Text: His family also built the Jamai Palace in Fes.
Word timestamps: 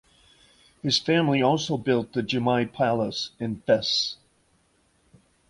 His 0.81 0.97
family 0.97 1.43
also 1.43 1.77
built 1.77 2.13
the 2.13 2.23
Jamai 2.23 2.73
Palace 2.73 3.29
in 3.39 3.61
Fes. 3.67 4.15